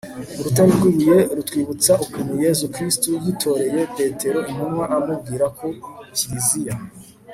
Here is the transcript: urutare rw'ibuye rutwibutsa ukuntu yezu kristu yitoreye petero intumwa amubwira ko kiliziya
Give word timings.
urutare 0.39 0.69
rw'ibuye 0.77 1.17
rutwibutsa 1.37 1.91
ukuntu 2.03 2.33
yezu 2.43 2.65
kristu 2.73 3.09
yitoreye 3.23 3.81
petero 3.95 4.39
intumwa 4.51 4.85
amubwira 4.97 5.45
ko 5.57 5.65
kiliziya 6.15 6.75